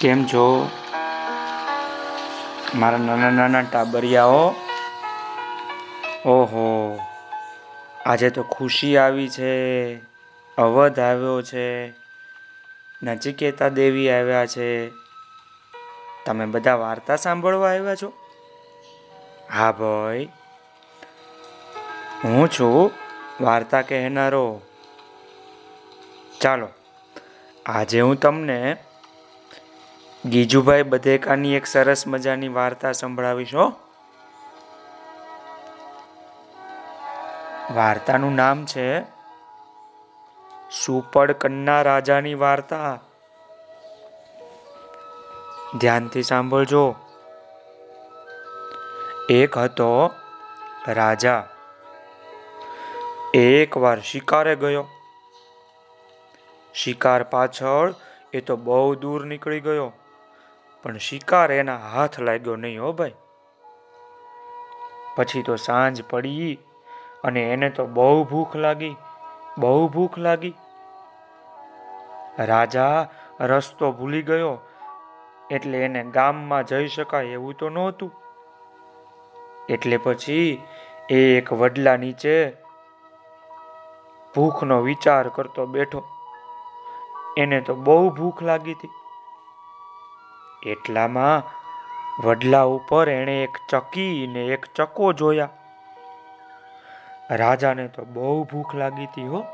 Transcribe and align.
કેમ 0.00 0.26
છો? 0.26 0.70
મારા 2.74 2.98
નાના 2.98 3.30
નાના 3.30 3.60
ટાબરિયાઓ. 3.60 4.54
ઓહો, 6.24 6.98
આજે 8.06 8.30
તો 8.30 8.42
ખુશી 8.42 8.96
આવી 8.96 9.28
છે. 9.28 9.94
અવધ 10.56 10.98
આવ્યો 10.98 11.42
છે. 11.42 11.88
નચિકેતા 13.02 13.68
દેવી 13.68 14.10
આવ્યા 14.10 14.46
છે. 14.46 14.90
તમે 16.26 16.46
બધા 16.46 16.74
વાર્તા 16.74 17.16
સાંભળવા 17.16 17.68
આવ્યા 17.68 17.94
છો? 17.94 18.12
હા 19.52 19.72
ભાઈ. 19.72 20.28
હું 22.24 22.48
છું 22.48 22.90
વાર્તા 23.40 23.82
કહેનારો. 23.82 24.60
ચાલો, 26.40 26.68
આજે 27.66 28.00
હું 28.00 28.16
તમને 28.16 28.76
ગીજુભાઈ 30.24 30.82
બધેકાની 30.82 31.54
એક 31.54 31.66
સરસ 31.66 32.06
મજાની 32.06 32.48
વાર્તા 32.48 32.92
સંભળાવીશ 32.92 33.54
વાર્તાનું 37.74 38.34
નામ 38.34 38.66
છે 38.66 39.02
સુપડ 40.70 41.32
કન્ના 41.32 41.82
રાજાની 41.82 42.34
વાર્તા. 42.34 43.00
ધ્યાનથી 45.78 46.22
સાંભળજો. 46.22 46.94
એક 49.30 49.58
હતો 49.58 50.10
રાજા. 50.88 51.48
એક 53.34 53.76
વાર 53.76 54.00
શિકારે 54.00 54.56
ગયો. 54.56 54.86
શિકાર 56.74 57.22
પાછળ 57.22 57.94
એ 58.32 58.40
તો 58.40 58.56
બહુ 58.56 58.94
દૂર 58.94 59.24
નીકળી 59.24 59.60
ગયો. 59.60 59.92
પણ 60.82 60.98
શિકાર 60.98 61.52
એના 61.52 61.76
હાથ 61.76 62.20
લાગ્યો 62.20 62.56
નહીં 62.56 62.82
હો 62.82 62.92
ભાઈ. 62.92 63.14
પછી 65.16 65.42
તો 65.42 65.56
સાંજ 65.56 66.02
પડી 66.10 66.58
અને 67.24 67.52
એને 67.52 67.70
તો 67.70 67.86
બહુ 67.86 68.24
ભૂખ 68.24 68.56
લાગી, 68.56 68.96
બહુ 69.58 69.88
ભૂખ 69.88 70.18
લાગી. 70.18 70.54
રાજા 72.38 73.08
રસ્તો 73.40 73.92
ભૂલી 73.92 74.22
ગયો 74.22 74.58
એટલે 75.50 75.78
એને 75.78 76.04
ગામમાં 76.04 76.66
જઈ 76.66 76.88
શકાય 76.88 77.24
એવું 77.24 77.54
તો 77.54 77.68
નહોતું. 77.68 78.12
એટલે 79.68 79.96
પછી 79.96 80.62
એ 81.10 81.20
એક 81.38 81.52
વડલા 81.52 81.96
નીચે 81.96 82.50
ભૂખનો 84.34 84.80
વિચાર 84.80 85.28
કરતો 85.28 85.66
બેઠો. 85.66 86.04
એને 87.36 87.60
તો 87.60 87.74
બહુ 87.74 88.10
ભૂખ 88.10 88.42
લાગી 88.42 88.72
હતી. 88.72 88.90
એટલામાં 90.66 91.60
વડલા 92.26 92.62
ઉપર 92.62 93.08
એણે 93.08 93.44
એક 93.44 93.58
ચકી 93.68 94.30
ને 94.32 94.44
એક 94.44 94.66
ચકો 94.74 95.12
જોયા. 95.12 95.48
રાજાને 97.30 97.88
તો 97.88 98.04
બહુ 98.04 98.44
ભૂખ 98.44 98.74
લાગી 98.74 99.04
હતી 99.04 99.26
હો. 99.26 99.44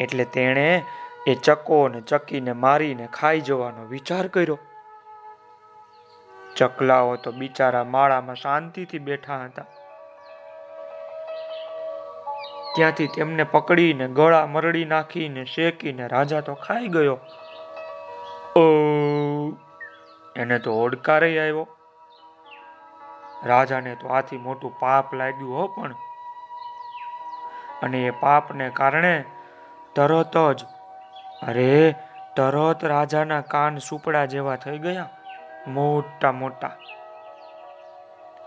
એટલે 0.00 0.24
તેણે 0.24 0.82
એ 1.26 1.34
ચકો 1.34 1.88
ને 1.88 2.00
ચકીને 2.00 2.52
મારીને 2.52 3.08
ખાઈ 3.12 3.40
જવાનો 3.40 3.84
વિચાર 3.84 4.26
કર્યો. 4.26 4.58
ચકલાઓ 6.56 7.16
તો 7.16 7.32
બિચારા 7.32 7.84
માળામાં 7.84 8.36
શાંતિથી 8.36 8.98
બેઠા 8.98 9.44
હતા. 9.44 9.64
ત્યાંથી 12.76 13.06
તેમને 13.06 13.44
પકડીને 13.44 14.08
ગળા 14.08 14.46
મરડી 14.46 14.84
નાખીને 14.84 15.44
શેકીને 15.44 16.08
રાજા 16.08 16.40
તો 16.40 16.54
ખાઈ 16.54 16.88
ગયો. 16.88 17.18
ઓ 18.56 18.62
એને 20.36 20.58
તો 20.58 20.74
ઓડકારે 20.74 21.40
આવ્યો. 21.40 21.66
રાજાને 23.44 23.94
તો 23.94 24.08
આથી 24.08 24.38
મોટું 24.38 24.78
પાપ 24.78 25.14
લાગ્યું, 25.14 25.56
હો 25.56 25.66
પણ. 25.66 25.94
અને 27.82 27.98
એ 27.98 28.10
પાપને 28.10 28.70
કારણે 28.70 29.24
તરત 29.94 30.36
જ, 30.52 30.64
અરે, 31.42 31.94
તરત 32.36 32.84
રાજાના 32.84 33.40
કાન 33.40 33.78
સુપડા 33.78 34.24
જેવા 34.24 34.56
થઈ 34.56 34.78
ગયા, 34.78 35.08
મોટા 35.66 36.32
મોટા. 36.32 36.76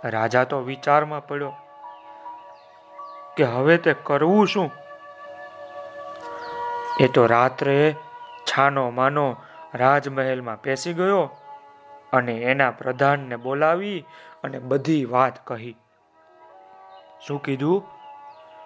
રાજા 0.03 0.43
તો 0.43 0.59
વિચારમાં 0.59 1.27
પડ્યો 1.27 1.53
કે 3.37 3.43
હવે 3.43 3.77
તે 3.77 3.95
કરવું 4.03 4.47
શું? 4.47 4.71
એ 6.99 7.07
તો 7.07 7.25
રાત્રે 7.25 7.95
છાનો 8.41 8.89
માનો 8.89 9.35
રાજમહેલમાં 9.75 10.61
પેસી 10.61 10.93
ગયો 10.93 11.29
અને 12.13 12.33
એના 12.33 12.71
પ્રધાનને 12.71 13.35
બોલાવી 13.35 14.05
અને 14.43 14.59
બધી 14.59 15.05
વાત 15.05 15.47
કહી. 15.47 15.75
શું 17.27 17.41
કીધું? 17.41 17.83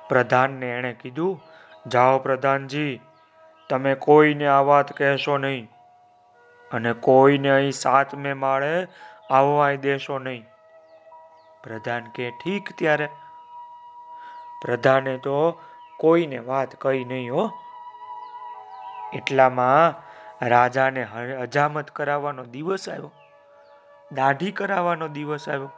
પ્રધાનને 0.09 0.70
એણે 0.70 0.94
કીધું, 0.94 1.42
જાઓ 1.90 2.20
પ્રધાનજી, 2.20 3.00
તમે 3.70 3.96
કોઈને 3.96 4.47
આ 4.47 4.62
વાત 4.62 4.97
કહેશો 4.97 5.38
નહીં 5.38 5.70
અને 6.72 6.94
કોઈને 6.94 7.50
અહીં 7.50 7.72
સાતમે 7.72 8.34
માળે 8.34 8.88
આવવાય 9.31 9.78
દેશો 9.78 10.20
નહીં. 10.20 10.46
પ્રધાન 11.64 12.03
કે, 12.03 12.31
ઠીક 12.31 12.70
ત્યારે. 12.78 13.09
પ્રધાને 14.62 15.18
તો 15.18 15.62
કોઈને 15.97 16.38
વાત 16.38 16.76
કહી 16.76 17.06
નહીં 17.06 17.34
હો. 17.34 17.50
એટલામાં 19.14 20.09
રાજાને 20.41 21.03
હજામત 21.03 21.91
કરાવવાનો 21.91 22.44
દિવસ 22.44 22.89
આવ્યો. 22.89 23.11
દાઢી 24.11 24.51
કરાવવાનો 24.51 25.07
દિવસ 25.07 25.50
આવ્યો. 25.50 25.72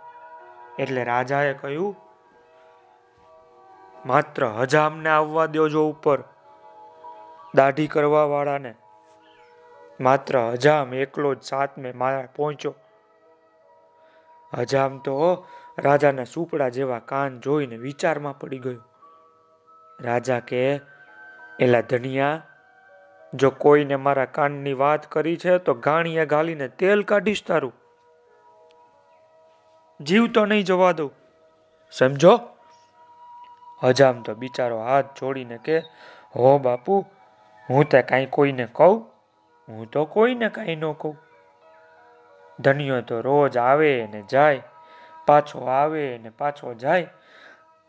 એટલે 0.80 1.04
રાજાએ 1.04 1.54
કહ્યું, 1.54 1.96
માત્ર 4.06 4.46
હજામને 4.46 5.10
આવવા 5.10 5.46
દેજો 5.46 5.90
ઉપર, 5.90 6.24
દાઢી 7.56 7.88
કરવા 7.88 8.24
વાળાને 8.24 8.76
માત્ર 10.02 10.40
હજામ 10.40 10.94
એકલો 10.94 11.34
જ 11.36 11.42
સાતમે 11.42 11.92
મારા 11.92 12.28
પહોંચ્યો. 12.36 12.76
હજામ 14.58 14.98
તો 14.98 15.48
રાજાના 15.78 16.24
સુપડા 16.24 16.70
જેવા 16.70 17.00
કાન 17.00 17.40
જોઈને 17.40 17.78
વિચારમાં 17.78 18.40
પડી 18.40 18.60
ગયો. 18.60 18.84
રાજા 20.02 20.40
કે, 20.40 20.80
એલા 21.60 21.82
ધનિયા 21.82 22.42
જો 23.34 23.50
કોઈને 23.50 23.96
મારા 23.96 24.26
કાનની 24.26 24.74
વાત 24.74 25.12
કરી 25.12 25.38
છે, 25.38 25.58
તો 25.58 25.74
ગાણીએ 25.74 26.26
ગાલીને 26.26 26.68
તેલ 26.68 27.04
કાઢીશ 27.04 27.44
તારું. 27.48 27.74
જીવ 30.02 30.32
તો 30.32 30.46
નહીં 30.46 30.64
જવા 30.64 30.92
દઉં. 30.92 31.12
સમજો? 31.92 32.40
હજામ 33.84 34.22
તો 34.22 34.36
બિચારો 34.36 34.80
હાથ 34.80 35.06
જોડીને 35.20 35.58
કે, 35.58 35.80
હો 36.36 36.58
બાપુ, 36.58 37.06
હું 37.70 37.90
તે 37.90 38.02
કાંઈ 38.02 38.26
કોઈને 38.26 38.66
કહું? 38.66 39.12
હું 39.70 39.92
તો 39.92 40.06
કોઈને 40.06 40.50
કાંઈ 40.50 40.76
ન 40.76 40.92
કહું. 40.92 41.18
ધનિયો 42.60 43.02
તો 43.02 43.22
રોજ 43.22 43.58
આવે 43.58 44.08
ને 44.12 44.22
જાય, 44.22 44.62
પાછો 45.26 45.60
આવે 45.60 46.20
ને 46.24 46.30
પાછો 46.30 46.74
જાય, 46.74 47.08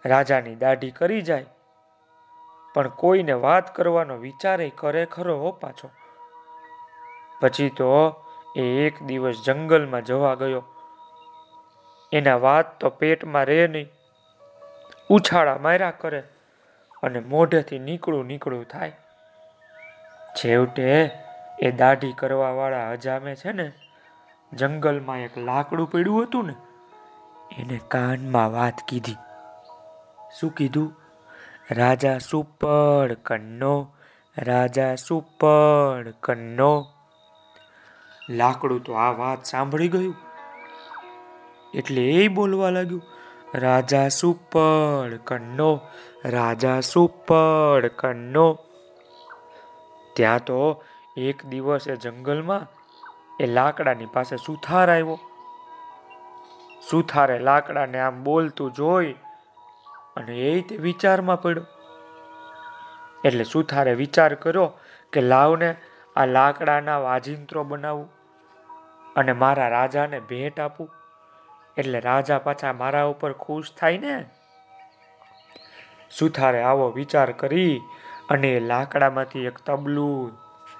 રાજાની 0.04 0.54
દાઢી 0.54 0.90
કરી 0.90 1.22
જાય. 1.22 1.46
પણ 2.74 2.88
કોઈને 2.88 3.32
વાત 3.32 3.76
કરવાનો 3.76 4.16
વિચારે 4.16 4.72
કરે 4.76 5.06
ખરો 5.06 5.38
હો 5.38 5.50
પાછો. 5.50 5.90
પછી 7.40 7.70
તો 7.70 8.24
એ 8.56 8.62
એક 8.62 9.02
દિવસ 9.02 9.42
જંગલમાં 9.46 10.04
જવા 10.04 10.34
ગયો. 10.34 10.64
એના 12.12 12.36
વાત 12.36 12.80
તો 12.80 12.90
પેટમાં 12.90 13.44
રહે 13.44 13.66
નહીં. 13.66 13.90
ઉછાળા 15.08 15.56
માર્યા 15.56 15.90
કરે 15.90 16.22
અને 17.02 17.20
મોઢેથી 17.20 17.78
નીકળું 17.78 18.26
નીકળું 18.26 18.64
થાય. 18.64 18.92
છેવટે 20.34 21.10
એ 21.62 21.70
દાઢી 21.70 22.12
કરવાવાળા 22.12 22.92
હજામે 22.92 23.34
છે 23.34 23.52
ને, 23.52 23.72
જંગલમાં 24.52 25.18
એક 25.18 25.38
લાકડું 25.38 25.90
પડ્યું 25.90 26.22
હતું 26.22 26.46
ને, 26.46 26.54
એને 27.58 27.80
કાનમાં 27.88 28.52
વાત 28.52 28.74
કીધી. 28.88 29.16
શું 30.40 30.50
કીધું? 30.50 31.01
રાજા 31.74 32.18
સુપર 32.18 33.14
કન્નો, 33.22 33.94
રાજા 34.38 34.94
સુપર 34.94 36.10
કન્નો. 36.20 36.86
લાકડું 38.30 38.84
તો 38.84 38.92
આ 38.92 39.12
વાત 39.12 39.44
સાંભળી 39.44 39.88
ગયું. 39.88 40.16
એટલે 41.74 42.02
એ 42.02 42.28
બોલવા 42.28 42.70
લાગ્યું, 42.70 43.02
રાજા 43.54 44.08
સુપર 44.08 45.18
કન્નો, 45.24 45.80
રાજા 46.24 46.80
સુપર 46.80 47.88
કન્નો. 47.88 48.58
ત્યાં 50.16 50.44
તો 50.44 50.84
એક 51.16 51.46
દિવસ 51.46 51.88
જંગલમાં 51.88 52.66
એ 53.40 53.46
લાકડાની 53.46 54.06
પાસે 54.06 54.36
સુથાર 54.36 54.90
આવ્યો. 54.90 55.18
સુથારે 56.90 57.38
લાકડાને 57.38 58.00
આમ 58.00 58.24
બોલતું 58.24 58.72
જોઈ 58.72 59.14
અને 60.16 60.36
એ 60.36 60.60
તે 60.60 60.76
વિચારમાં 60.76 61.42
પડ્યો. 61.42 61.66
એટલે 63.24 63.44
સુથારે 63.44 63.94
વિચાર 63.94 64.34
કર્યો 64.34 64.78
કે 65.12 65.20
લાવને 65.20 65.76
આ 66.16 66.26
લાકડાના 66.26 66.98
વાજિંત્રો 66.98 67.64
બનાવું 67.64 68.10
અને 69.16 69.32
મારા 69.32 69.68
રાજાને 69.68 70.20
ભેટ 70.20 70.60
આપું. 70.60 70.90
એટલે 71.76 72.00
રાજા 72.00 72.38
પાછા 72.38 72.72
મારા 72.72 73.04
ઉપર 73.04 73.32
ખુશ 73.32 73.72
થાય 73.76 73.98
ને? 73.98 74.24
સુથારે 76.10 76.62
આવો 76.62 76.90
વિચાર 76.90 77.32
કરી 77.32 77.80
અને 78.30 78.60
લાકડામાંથી 78.60 79.44
એક 79.44 79.58
તબલું, 79.58 80.38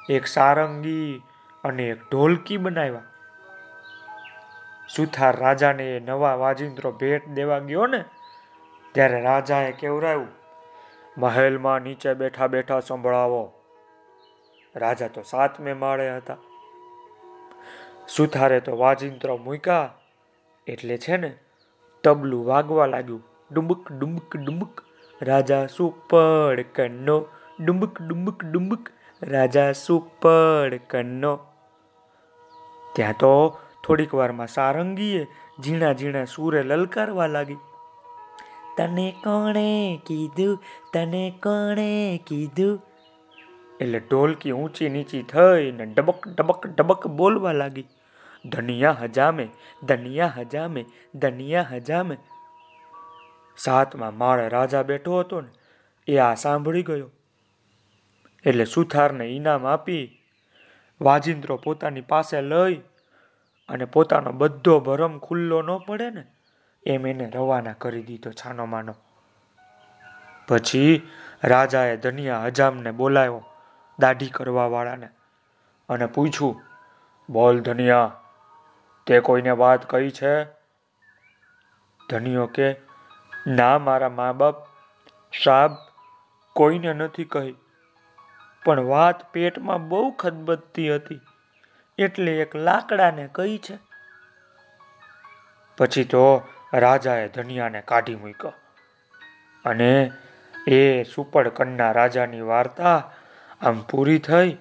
એક 0.09 0.27
સારંગી 0.27 1.23
અને 1.65 1.83
એક 1.83 2.11
ઢોલકી 2.11 2.57
બનાવ્યા. 2.57 3.03
સુથાર 4.97 5.37
રાજાને 5.37 5.97
એ 5.97 6.01
નવા 6.01 6.35
વાજિંત્રો 6.35 6.93
ભેટ 6.93 7.29
દેવા 7.29 7.59
ગયો 7.59 7.87
ને? 7.87 8.05
ત્યારે 8.95 9.21
રાજાએ 9.21 9.73
કેવરાયું, 9.73 10.29
મહેલમાં 11.19 11.81
નીચે 11.81 12.15
બેઠા 12.15 12.47
બેઠા 12.47 12.81
સંભળાવો. 12.81 13.43
રાજા 14.77 15.09
તો 15.09 15.23
સાતમે 15.23 15.73
માળે 15.73 16.17
હતા. 16.17 16.37
સુથારે 18.09 18.61
તો 18.61 18.77
વાજિંત્રો 18.77 19.37
મૂક્યા, 19.37 19.95
એટલે 20.67 20.99
છે 20.99 21.17
ને 21.17 21.33
તબલું 22.05 22.47
વાગવા 22.47 22.87
લાગ્યું. 22.87 23.23
ડુંબક 23.53 23.93
ડુંબક 23.93 24.37
ડુંબક, 24.37 24.85
રાજા 25.23 25.67
સુપડ 25.67 26.65
કન્નો. 26.75 27.19
ડુંબક 27.61 28.03
ડુંબક 28.03 28.45
ડુંબક, 28.45 28.91
રાજા 29.23 29.73
સુપડ 29.73 30.81
કન્નો. 30.87 31.35
ત્યાં 32.95 33.13
તો 33.13 33.35
થોડીક 33.85 34.15
વારમાં 34.15 34.47
સારંગીએ 34.47 35.27
ઝીણા 35.65 35.93
ઝીણા 35.93 36.25
સૂરે 36.25 36.63
લલકારવા 36.63 37.27
લાગી. 37.27 37.57
તને 38.77 39.15
કોણે 39.25 40.01
કીધું? 40.07 40.63
તને 40.93 41.31
કોણે 41.43 42.21
કીધું? 42.27 42.83
એટલે 43.81 44.01
ઢોલકી 44.01 44.51
ઊંચી 44.51 44.89
નીચી 44.89 45.23
થઈ 45.23 45.73
ને 45.73 45.87
ડબક 45.87 46.29
ડબક 46.29 46.67
ડબક 46.67 47.07
બોલવા 47.07 47.53
લાગી. 47.53 47.85
ધનિયા 48.45 48.97
હજામે 49.03 49.49
ધનિયા 49.85 50.35
હજામે 50.37 50.85
ધનિયા 51.15 51.63
હજામે. 51.63 52.17
સાતમાં 53.57 54.19
માળે 54.19 54.49
રાજા 54.49 54.83
બેઠો 54.83 55.21
હતો 55.21 55.41
ને, 55.41 55.49
એ 56.09 56.19
આ 56.19 56.35
સાંભળી 56.35 56.83
ગયો. 56.83 57.11
એટલે 58.47 58.65
સુથારને 58.65 59.25
ઇનામ 59.25 59.67
આપી 59.67 60.19
વાજિંદ્રો 61.01 61.57
પોતાની 61.57 62.01
પાસે 62.01 62.43
લઈ 62.43 62.75
અને 63.69 63.85
પોતાનો 63.85 64.33
બધો 64.33 64.81
ભરમ 64.81 65.19
ખુલ્લો 65.19 65.63
ન 65.63 65.79
પડે 65.79 66.11
ને 66.11 66.25
એમ 66.87 67.07
એને 67.07 67.27
રવાના 67.31 67.79
કરી 67.79 68.03
દીધો 68.03 68.33
છાનો 68.33 68.67
માનો. 68.67 68.95
પછી 70.49 70.95
રાજાએ 71.45 71.97
ધનિયા 71.97 72.47
હજામને 72.47 72.91
બોલાવ્યો 72.91 73.43
દાઢી 73.99 74.29
કરવા 74.29 74.67
વાળાને 74.67 75.09
અને 75.89 76.07
પૂછ્યું, 76.07 76.63
બોલ 77.29 77.61
ધનિયા 77.61 78.11
તે 79.07 79.21
કોઈને 79.21 79.51
વાત 79.51 79.91
કહી 79.91 80.11
છે? 80.11 80.35
ધનિયો 82.11 82.47
કે, 82.47 82.69
ના, 83.47 83.79
મારા 83.79 84.09
મા 84.09 84.33
બાપ 84.33 84.57
સાબ 85.45 85.77
કોઈને 86.57 86.93
નથી 86.93 87.25
કહી, 87.25 87.55
પણ 88.65 88.81
વાત 88.81 89.23
પેટમાં 89.33 89.89
બહુ 89.89 90.11
ખદબદતી 90.11 90.95
હતી, 90.95 91.21
એટલે 91.99 92.33
એક 92.37 92.57
લાકડાને 92.57 93.29
કહી 93.33 93.59
છે. 93.59 93.79
પછી 95.79 96.05
તો 96.05 96.25
રાજાએ 96.73 97.29
ધનિયાને 97.29 97.81
કાઢી 97.81 98.17
મૂક્યો. 98.17 98.53
અને 99.65 100.11
એ 100.67 101.03
સુપડ 101.03 101.49
કન્ના 101.49 101.93
રાજાની 101.93 102.41
વાર્તા 102.41 103.13
આમ 103.61 103.83
પૂરી 103.83 104.19
થઈ. 104.19 104.57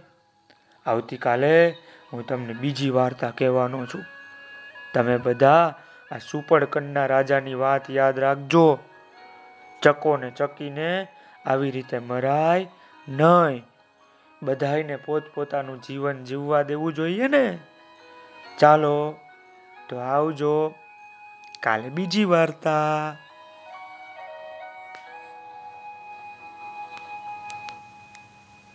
આવતીકાલે 0.85 1.75
હું 2.13 2.27
તમને 2.27 2.53
બીજી 2.53 2.89
વાર્તા 2.89 3.29
કહેવાનો 3.29 3.85
છું. 3.85 4.05
તમે 4.93 5.17
બધા 5.17 5.75
આ 6.11 6.17
સુપડ 6.17 6.63
કન્ના 6.63 7.05
રાજાની 7.05 7.53
વાત 7.53 7.89
યાદ 7.89 8.19
રાખજો. 8.19 8.79
ચકોને 9.81 10.31
ચકીને 10.31 11.07
આવી 11.45 11.71
રીતે 11.71 11.99
મરાય 11.99 12.67
નહીં. 13.07 13.63
બધાને 14.43 14.95
પોતપોતાનું 14.95 15.81
જીવન 15.81 16.23
જીવવા 16.23 16.61
દેવું 16.61 16.93
જોઈએ 16.93 17.27
ને. 17.27 17.57
ચાલો, 18.59 19.15
તો 19.89 19.97
આવજો. 19.97 20.73
કાલે 21.61 21.89
બીજી 21.89 22.25
વાર્તા. 22.25 23.17